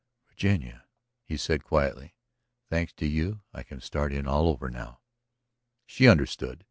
[0.27, 0.87] "Virginia,"
[1.25, 2.15] he said quietly,
[2.71, 4.99] "thanks to you I can start in all over now."
[5.85, 6.59] She understood.